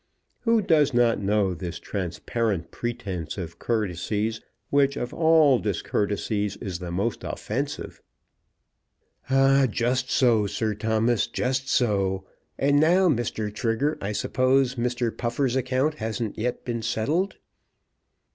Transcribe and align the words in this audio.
Who 0.45 0.63
does 0.63 0.95
not 0.95 1.19
know 1.19 1.53
this 1.53 1.77
transparent 1.77 2.71
pretence 2.71 3.37
of 3.37 3.59
courtesies, 3.59 4.41
which 4.71 4.97
of 4.97 5.13
all 5.13 5.59
discourtesies 5.59 6.55
is 6.57 6.79
the 6.79 6.89
most 6.91 7.23
offensive? 7.23 8.01
"Ah, 9.29 9.67
just 9.69 10.09
so, 10.09 10.47
Sir 10.47 10.73
Thomas; 10.73 11.27
just 11.27 11.69
so. 11.69 12.25
And 12.57 12.79
now, 12.79 13.09
Mr. 13.09 13.53
Trigger, 13.53 13.99
I 14.01 14.11
suppose 14.11 14.73
Mr. 14.73 15.15
Puffer's 15.15 15.55
account 15.55 15.93
hasn't 15.99 16.35
yet 16.35 16.65
been 16.65 16.81
settled." 16.81 17.37